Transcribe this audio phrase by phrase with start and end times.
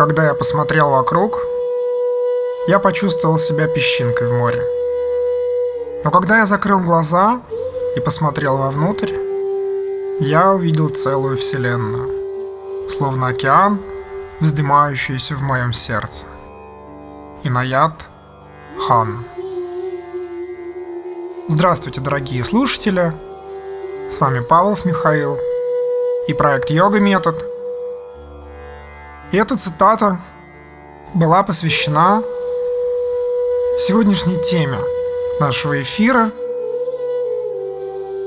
[0.00, 1.38] Когда я посмотрел вокруг,
[2.66, 4.64] я почувствовал себя песчинкой в море.
[6.02, 7.42] Но когда я закрыл глаза
[7.94, 9.12] и посмотрел вовнутрь,
[10.20, 13.78] я увидел целую вселенную, словно океан,
[14.40, 16.24] вздымающийся в моем сердце.
[17.42, 17.92] Инаят
[18.88, 19.22] Хан.
[21.46, 23.12] Здравствуйте, дорогие слушатели!
[24.10, 25.38] С вами Павлов Михаил
[26.26, 27.49] и проект Йога Метод.
[29.32, 30.20] И эта цитата
[31.14, 32.22] была посвящена
[33.86, 34.78] сегодняшней теме
[35.38, 36.32] нашего эфира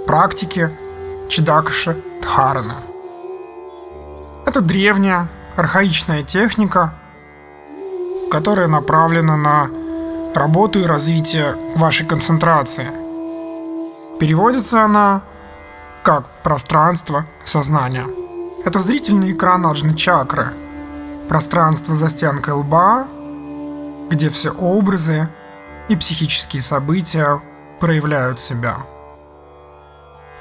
[0.08, 0.72] практике
[1.28, 2.76] Чидакаши Дхарана.
[4.46, 6.94] Это древняя, архаичная техника,
[8.32, 9.70] которая направлена на
[10.34, 12.88] работу и развитие вашей концентрации.
[14.20, 15.22] Переводится она
[16.04, 18.08] как пространство сознания.
[18.64, 20.54] Это зрительный экран аджны чакры,
[21.30, 23.08] пространство за стенкой лба,
[24.10, 25.30] где все образы
[25.90, 27.42] и психические события
[27.80, 28.78] проявляют себя.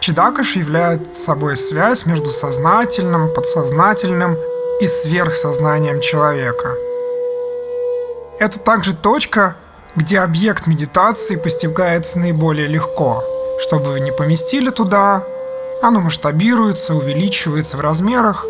[0.00, 4.36] Чидакаш являет собой связь между сознательным, подсознательным
[4.80, 6.74] и сверхсознанием человека.
[8.40, 9.56] Это также точка,
[9.94, 13.22] где объект медитации постигается наиболее легко.
[13.60, 15.24] Чтобы вы не поместили туда,
[15.82, 18.44] оно масштабируется, увеличивается в размерах,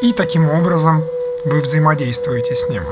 [0.00, 1.04] и таким образом
[1.44, 2.82] вы взаимодействуете с ним.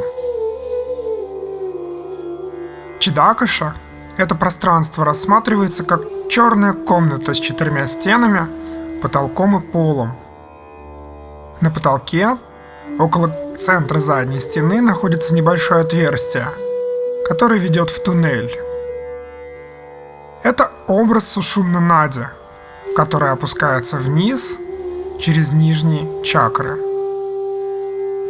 [2.98, 3.74] Чидакаша–
[4.16, 8.46] это пространство рассматривается как черная комната с четырьмя стенами,
[9.00, 10.12] потолком и полом.
[11.60, 12.36] На потолке,
[12.98, 16.48] около центра задней стены, находится небольшое отверстие,
[17.26, 18.52] которое ведет в туннель.
[20.42, 22.26] Это образ Сушумна Нади,
[22.96, 24.56] который опускается вниз
[25.18, 26.91] через нижние чакры.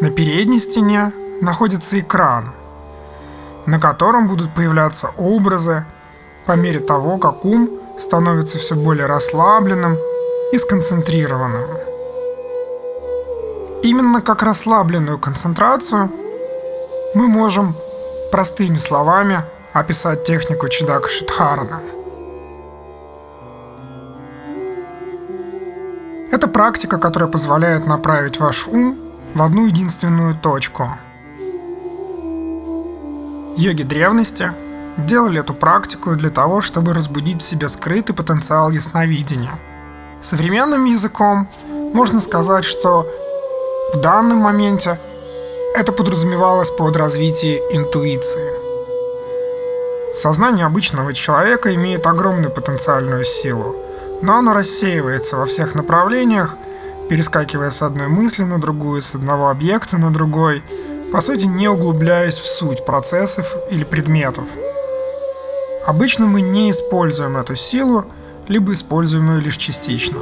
[0.02, 2.52] На передней стене находится экран–
[3.66, 5.84] на котором будут появляться образы
[6.46, 9.96] по мере того, как ум становится все более расслабленным
[10.52, 11.64] и сконцентрированным.
[13.82, 16.10] Именно как расслабленную концентрацию
[17.14, 17.76] мы можем
[18.30, 21.80] простыми словами описать технику Чидака Шидхарана.
[26.30, 30.90] Это практика, которая позволяет направить ваш ум в одну единственную точку–
[33.56, 34.52] Йоги древности
[34.96, 39.58] делали эту практику для того, чтобы разбудить в себе скрытый потенциал ясновидения.
[40.22, 41.48] Современным языком
[41.92, 43.06] можно сказать, что
[43.92, 44.98] в данном моменте
[45.76, 48.52] это подразумевалось под развитие интуиции.
[50.14, 53.76] Сознание обычного человека имеет огромную потенциальную силу,
[54.22, 56.54] но оно рассеивается во всех направлениях,
[57.12, 60.62] перескакивая с одной мысли на другую, с одного объекта на другой–
[61.12, 64.44] по сути не углубляясь в суть процессов или предметов.
[65.84, 68.06] Обычно мы не используем эту силу,
[68.48, 70.18] либо используем ее лишь частично.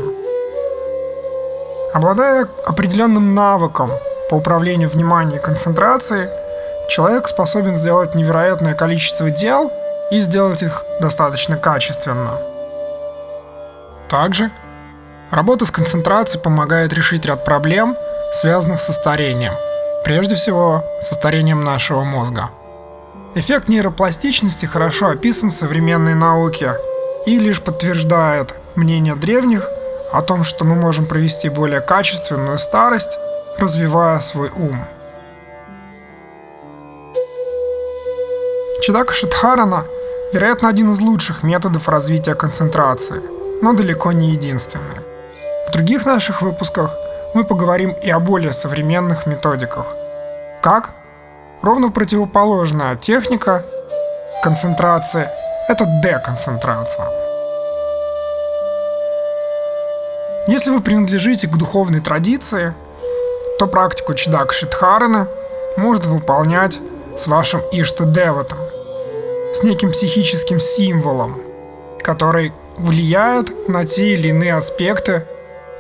[1.95, 3.93] Обладая определенным навыком
[4.29, 6.29] по управлению вниманием и концентрацией,
[6.89, 9.71] человек способен сделать невероятное количество дел
[10.11, 12.37] и сделать их достаточно качественно.
[14.09, 14.51] Также
[15.31, 17.97] работа с концентрацией помогает решить ряд проблем,
[18.35, 19.53] связанных со старением–
[20.05, 22.51] Прежде всего, со старением нашего мозга.
[23.35, 26.75] Эффект нейропластичности хорошо описан в современной науке
[27.27, 29.69] и лишь подтверждает мнение древних
[30.11, 33.19] о том, что мы можем провести более качественную старость,
[33.59, 34.85] развивая свой ум.
[38.83, 39.85] Чидака Шидхарана,
[40.33, 43.23] вероятно, один из лучших методов развития концентрации,
[43.63, 44.90] но далеко не единственный.
[45.71, 46.91] В других наших выпусках–
[47.35, 49.87] мы поговорим и о более современных методиках.
[50.63, 50.91] Как?
[51.63, 53.65] Ровно противоположная техника
[54.43, 55.29] концентрации–
[55.69, 57.07] это деконцентрация.
[60.49, 62.75] Если вы принадлежите к духовной традиции,
[63.61, 65.29] то практику Чидака Шидхарана
[65.77, 66.81] может выполнять
[67.17, 68.59] с вашим Ишта-деватом,
[69.55, 71.41] с неким психическим символом,
[72.03, 75.27] который влияет на те или иные аспекты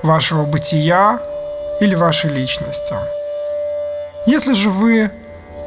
[0.02, 1.20] вашего бытия
[1.81, 2.94] или вашей личности.
[4.26, 5.11] Если же вы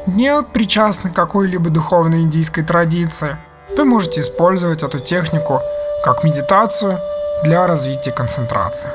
[0.06, 3.36] не причастны к какой-либо духовной индийской традиции,
[3.76, 5.60] вы можете использовать эту технику
[6.04, 6.98] как медитацию
[7.42, 8.90] для развития концентрации.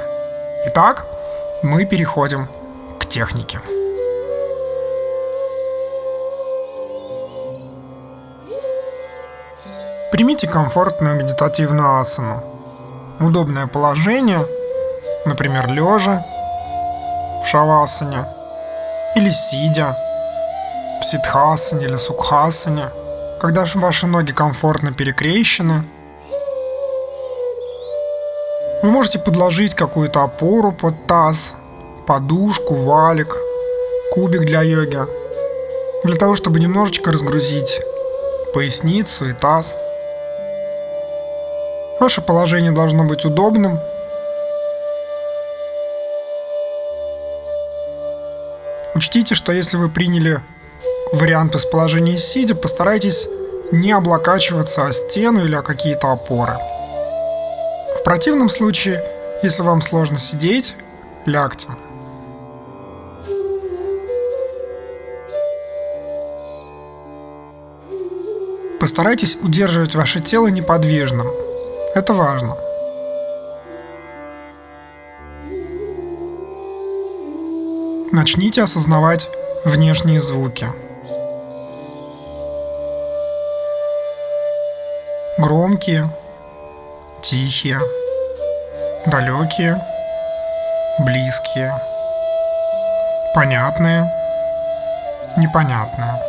[0.67, 1.05] Итак,
[1.63, 2.47] мы переходим
[2.99, 3.59] к технике.
[10.11, 12.43] Примите комфортную медитативную асану.
[13.19, 14.45] Удобное положение,
[15.25, 16.25] например, лежа
[17.43, 18.25] в шавасане,
[19.15, 19.97] или сидя,
[21.01, 22.89] в ситхасане или сукхасане,
[23.39, 25.83] когда ваши ноги комфортно перекрещены.
[28.81, 31.53] Вы можете подложить какую-то опору под таз,
[32.07, 33.35] подушку, валик,
[34.13, 35.05] кубик для йоги,
[36.03, 37.81] для того, чтобы немножечко разгрузить
[38.53, 39.75] поясницу и таз.
[41.99, 43.79] Ваше положение должно быть удобным.
[48.99, 50.41] Учтите, что если вы приняли
[51.13, 53.29] вариант из положения сидя, постарайтесь
[53.71, 56.57] не облокачиваться о стену или о какие-то опоры.
[57.97, 59.01] В противном случае,
[59.41, 60.75] если вам сложно сидеть,
[61.25, 61.69] лягте.
[68.81, 71.29] Постарайтесь удерживать ваше тело неподвижным.
[71.95, 72.57] Это важно.
[78.19, 79.29] Начните осознавать
[79.63, 80.67] внешние звуки.
[85.37, 86.09] Громкие,
[87.23, 87.79] тихие,
[89.05, 89.81] далекие,
[90.99, 91.73] близкие,
[93.33, 94.11] понятные,
[95.37, 96.21] непонятные.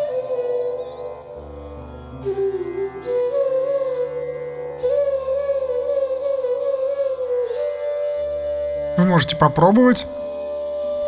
[8.96, 10.06] Вы можете попробовать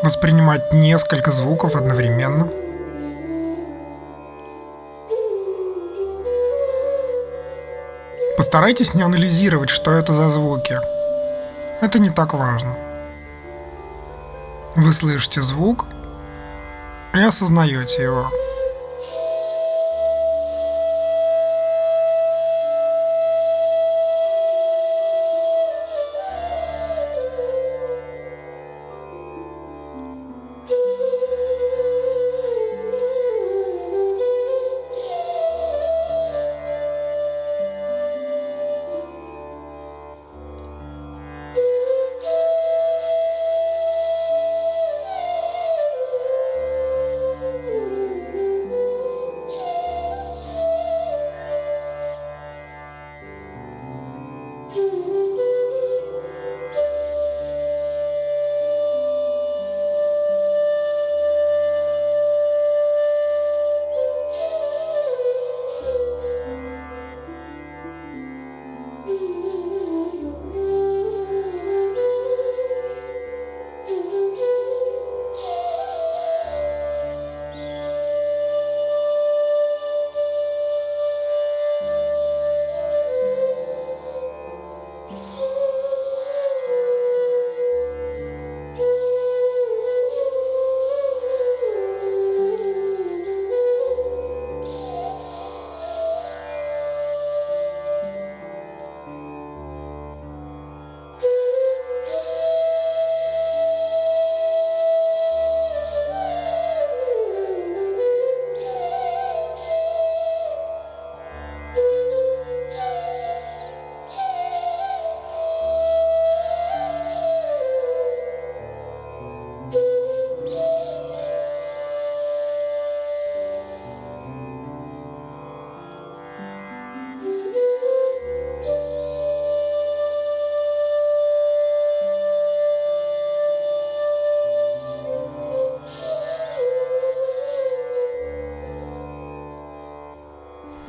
[0.02, 2.48] воспринимать несколько звуков одновременно.
[8.36, 10.78] Постарайтесь не анализировать, что это за звуки.
[11.80, 12.76] Это не так важно.
[14.74, 15.84] Вы слышите звук
[17.14, 18.30] и осознаете его.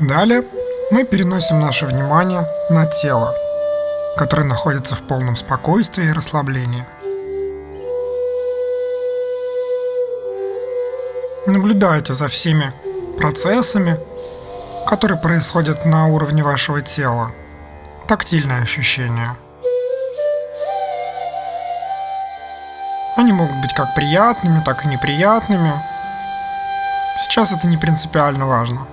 [0.07, 0.43] Далее
[0.91, 3.33] мы переносим наше внимание на тело,
[4.17, 6.83] которое находится в полном спокойствии и расслаблении.
[11.45, 12.73] Наблюдайте за всеми
[13.17, 13.97] процессами,
[14.85, 17.31] которые происходят на уровне вашего тела.
[18.05, 19.37] Тактильные ощущения.
[23.15, 25.71] Они могут быть как приятными, так и неприятными.
[27.23, 28.85] Сейчас это не принципиально важно.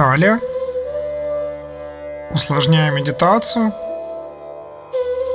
[0.00, 0.40] Далее,
[2.30, 3.70] усложняя медитацию,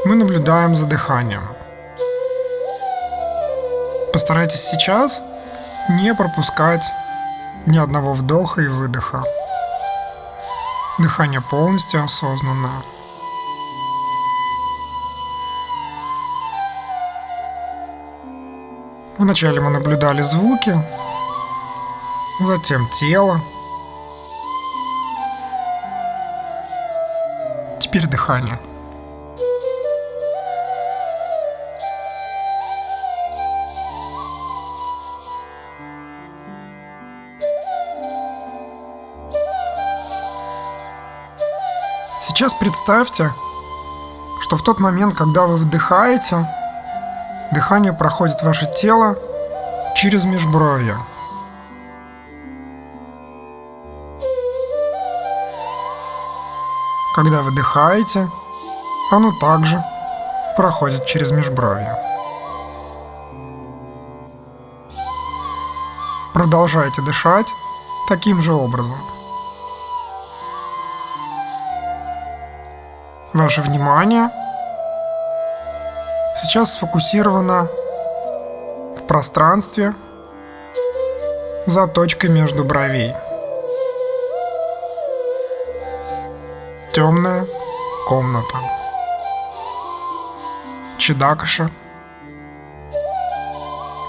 [0.05, 1.43] мы наблюдаем за дыханием.
[4.11, 5.21] Постарайтесь сейчас
[5.87, 6.83] не пропускать
[7.67, 9.21] ни одного вдоха и выдоха.
[10.97, 12.81] Дыхание полностью осознанное.
[19.19, 20.75] Вначале мы наблюдали звуки,
[22.39, 23.39] затем тело.
[27.95, 28.59] Теперь дыхание.
[42.21, 43.31] Сейчас представьте,
[44.41, 46.49] что в тот момент, когда вы вдыхаете,
[47.53, 49.15] дыхание проходит ваше тело
[49.95, 50.97] через межбровье.
[57.15, 58.29] Когда выдыхаете,
[59.09, 59.81] оно также
[60.57, 61.97] проходит через межбровье.
[66.33, 67.47] Продолжайте дышать
[68.09, 68.97] таким же образом.
[73.31, 74.29] Ваше внимание
[76.35, 77.69] сейчас сфокусировано
[78.99, 79.95] в пространстве
[81.65, 83.13] за точкой между бровей.
[87.05, 87.45] Темная
[88.07, 88.57] комната.
[90.97, 91.69] Чедакаша.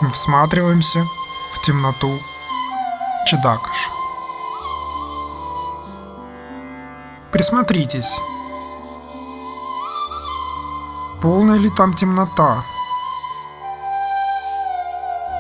[0.01, 1.05] Мы всматриваемся
[1.53, 2.19] в темноту
[3.27, 3.91] Чедакаша.
[7.33, 8.19] Присмотритесь
[11.21, 12.65] полная ли там темнота.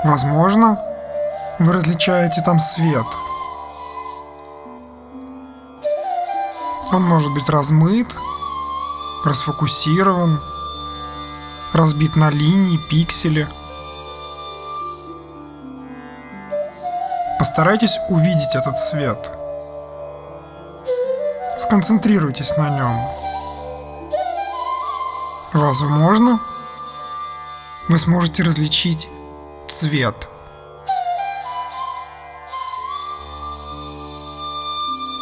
[0.05, 0.79] Возможно,
[1.59, 3.07] вы различаете там свет.
[6.93, 8.07] Он может быть размыт,
[9.25, 10.41] расфокусирован,
[11.73, 13.49] разбит на линии, пиксели.
[17.39, 19.31] Постарайтесь увидеть этот свет.
[21.59, 23.01] Сконцентрируйтесь на нем.
[25.53, 26.39] Возможно,
[27.89, 29.09] вы сможете различить
[29.69, 30.29] цвет.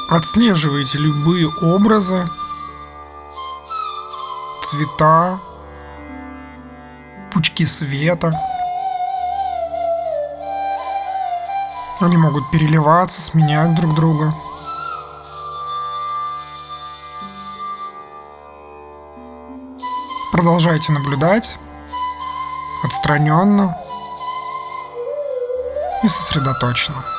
[0.09, 2.29] Отслеживайте любые образы,
[4.63, 5.41] цвета,
[7.33, 8.33] пучки света.
[12.01, 14.35] Они могут переливаться, сменять друг друга.
[20.31, 21.57] Продолжайте наблюдать
[22.83, 23.77] отстраненно
[26.03, 27.14] и сосредоточенно.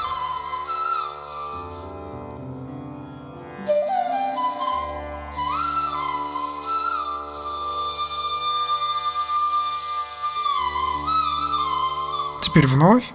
[12.55, 13.11] Теперь вновь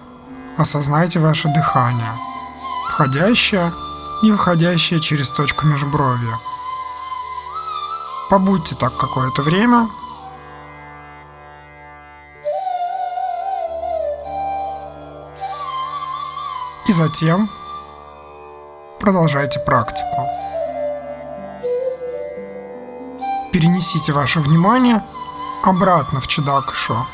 [0.55, 2.13] осознайте ваше дыхание,
[2.89, 3.73] входящее
[4.21, 6.37] и выходящее через точку межбровья–
[8.31, 9.89] Побудьте так какое-то время.
[16.87, 17.49] И затем
[19.01, 20.29] продолжайте практику.
[23.51, 25.03] Перенесите ваше внимание
[25.61, 27.05] обратно в Чедакшу.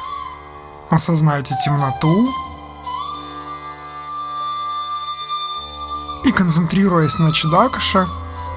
[0.90, 2.30] Осознайте темноту
[6.24, 8.08] и концентрируясь на Чедакаше,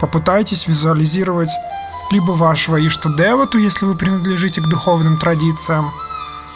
[0.01, 1.51] попытайтесь визуализировать
[2.11, 5.91] либо вашего Иштадевату, если вы принадлежите к духовным традициям,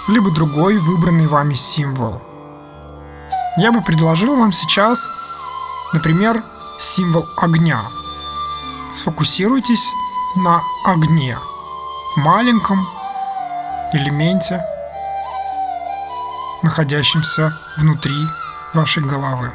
[0.09, 2.21] либо другой выбранный вами символ.
[3.57, 5.09] Я бы предложил вам сейчас,
[5.93, 6.43] например,
[6.81, 7.81] символ огня.
[8.93, 9.89] Сфокусируйтесь
[10.37, 11.39] на огне,
[12.17, 12.87] маленьком
[13.93, 14.65] элементе,
[16.65, 18.27] находящемся внутри
[18.73, 19.53] вашей головы.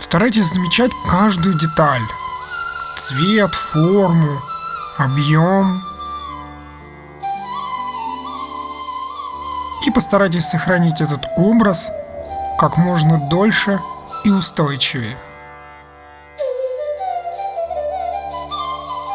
[0.00, 2.02] Старайтесь замечать каждую деталь.
[2.98, 4.40] Цвет, форму,
[4.98, 5.82] объем.
[9.86, 11.86] И постарайтесь сохранить этот образ
[12.58, 13.80] как можно дольше
[14.24, 15.16] и устойчивее.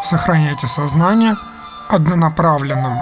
[0.08, 1.36] Сохраняйте сознание
[1.88, 3.00] однонаправленным.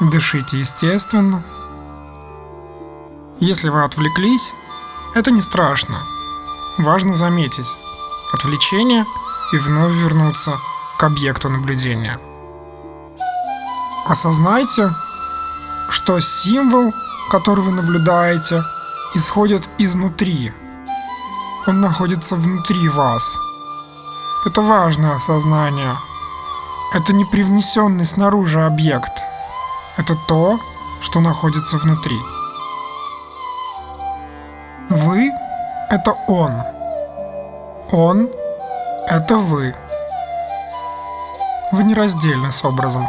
[0.00, 1.44] Дышите естественно.
[3.38, 4.52] Если вы отвлеклись,
[5.14, 5.98] это не страшно.
[6.78, 7.68] Важно заметить
[8.32, 9.06] отвлечение
[9.52, 10.58] и вновь вернуться
[10.98, 12.18] к объекту наблюдения.
[14.06, 14.90] Осознайте,
[15.88, 16.92] что символ,
[17.30, 18.64] который вы наблюдаете,
[19.14, 20.52] исходит изнутри.
[21.66, 23.38] Он находится внутри вас.
[24.44, 25.96] Это важное осознание.
[26.94, 29.12] Это не привнесенный снаружи объект.
[29.96, 30.60] Это то,
[31.00, 32.16] что находится внутри.
[34.90, 35.32] Вы—
[35.90, 36.62] это он.
[37.90, 38.28] Он—
[39.08, 39.74] это вы.
[41.72, 43.08] Вы нераздельны с образом.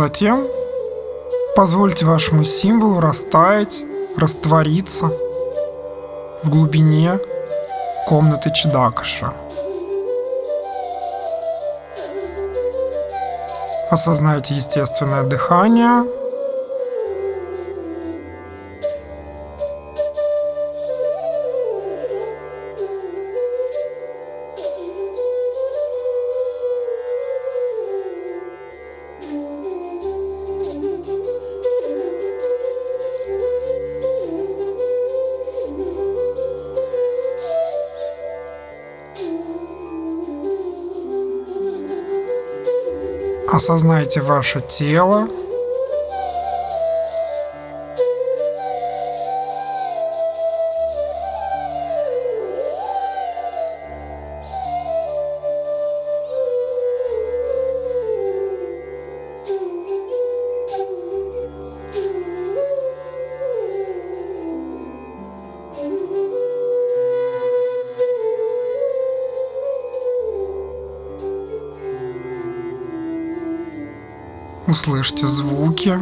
[0.00, 0.46] Затем
[1.54, 3.82] позвольте вашему символу растаять,
[4.16, 5.12] раствориться
[6.42, 7.18] в глубине
[8.08, 9.34] комнаты Чедакаша.
[13.90, 16.04] Осознайте естественное дыхание–
[43.60, 45.28] Осознайте ваше тело.
[74.70, 75.98] Услышьте звуки.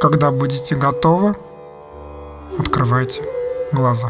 [0.00, 1.36] Когда будете готовы,
[2.58, 3.22] открывайте
[3.70, 4.08] глаза.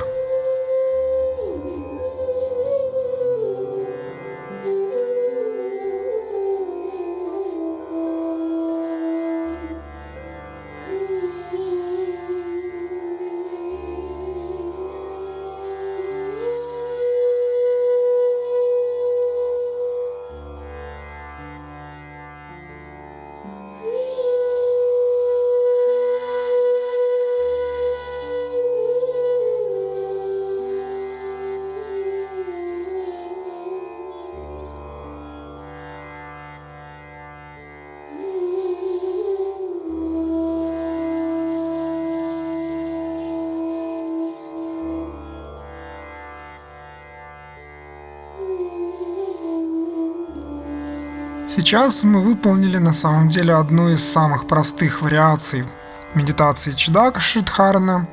[51.61, 55.67] Сейчас мы выполнили на самом деле одну из самых простых вариаций
[56.15, 58.09] медитации Чидака Шидхарна.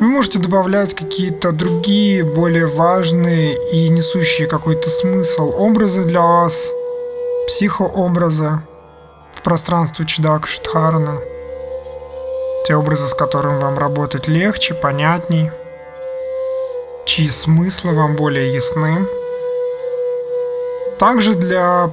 [0.00, 6.70] Вы можете добавлять какие-то другие, более важные и несущие какой-то смысл образы для вас,
[7.48, 8.62] психообразы
[9.34, 11.18] в пространстве Чидака Шидхарна.
[12.66, 15.50] Те образы, с которыми вам работать легче, понятней,
[17.04, 19.06] чьи смыслы вам более ясны.
[20.98, 21.90] Также для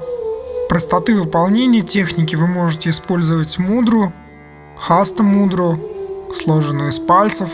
[0.69, 4.13] простоты выполнения техники вы можете использовать мудру,
[4.77, 5.79] хаста мудру,
[6.33, 7.49] сложенную из пальцев,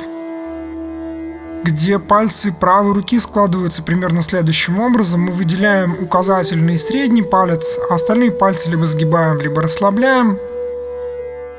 [1.63, 5.21] где пальцы правой руки складываются примерно следующим образом.
[5.21, 10.37] Мы выделяем указательный и средний палец, а остальные пальцы либо сгибаем, либо расслабляем.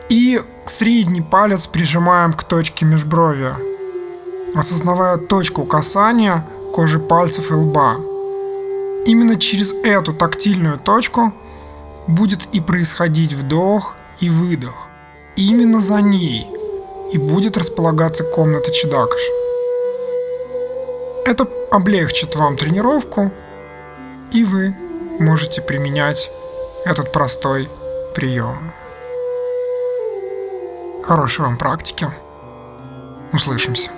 [0.09, 3.57] И средний палец прижимаем к точке межбровья,
[4.55, 8.08] осознавая точку касания кожи пальцев и лба.
[9.09, 11.33] Именно через эту тактильную точку
[12.07, 14.75] будет и происходить вдох и выдох.
[15.35, 16.47] Именно за ней
[17.15, 19.33] и будет располагаться комната Чедакаша.
[21.25, 23.33] Это облегчит вам тренировку,
[24.31, 24.77] и вы
[25.19, 26.31] можете применять
[26.85, 27.71] этот простой
[28.15, 28.73] прием.
[31.03, 32.09] Хорошей вам практики.
[33.33, 33.91] Услышимся.